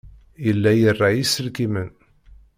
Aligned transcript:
Yella 0.45 0.71
ira 0.83 1.07
iselkimen. 1.23 1.89